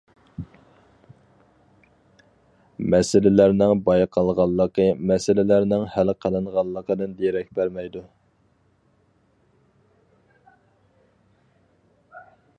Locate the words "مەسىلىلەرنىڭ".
2.93-3.81, 5.11-5.85